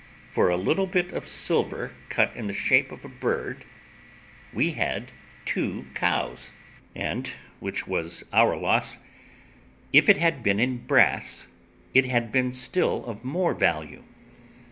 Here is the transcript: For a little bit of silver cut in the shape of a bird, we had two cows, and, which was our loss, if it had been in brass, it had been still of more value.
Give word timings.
For 0.31 0.49
a 0.49 0.57
little 0.57 0.87
bit 0.87 1.11
of 1.11 1.27
silver 1.27 1.93
cut 2.09 2.35
in 2.35 2.47
the 2.47 2.55
shape 2.55 2.91
of 2.91 3.05
a 3.05 3.07
bird, 3.07 3.65
we 4.51 4.71
had 4.71 5.11
two 5.45 5.89
cows, 5.93 6.49
and, 6.95 7.31
which 7.59 7.85
was 7.85 8.23
our 8.33 8.57
loss, 8.57 8.97
if 9.93 10.09
it 10.09 10.17
had 10.17 10.41
been 10.41 10.59
in 10.59 10.77
brass, 10.87 11.49
it 11.93 12.07
had 12.07 12.31
been 12.31 12.51
still 12.51 13.05
of 13.05 13.23
more 13.23 13.53
value. 13.53 14.01